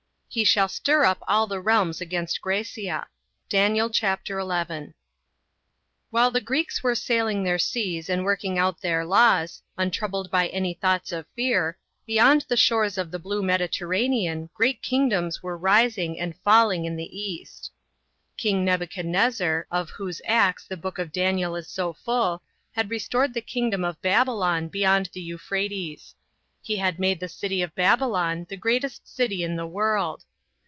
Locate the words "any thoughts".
10.47-11.11